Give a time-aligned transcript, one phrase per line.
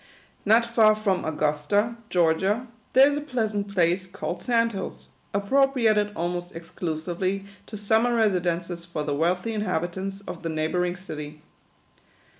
[0.45, 6.55] Not far from Augusta, Georgia, there is a pleasant place called Sand Hills, appropriated almost
[6.55, 11.43] exclu sively to summer residences for the wealthy inhabit ants of the neighbouring city.